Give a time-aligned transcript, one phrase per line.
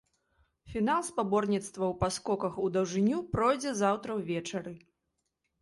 [0.71, 4.73] Фінал спаборніцтваў па скоках у даўжыню пройдзе заўтра ўвечары.